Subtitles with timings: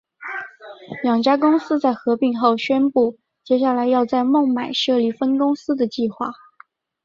[1.03, 6.31] 两家公司在合并后宣布接下来要在孟买设立分公司的计划。